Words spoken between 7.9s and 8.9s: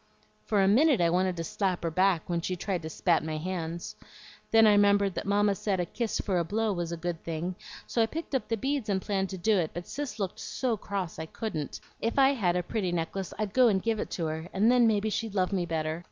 I picked up the beads